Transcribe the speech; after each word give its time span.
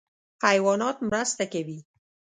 حیوانات 0.45 0.97
مرسته 1.09 1.45
کوي. 1.53 1.79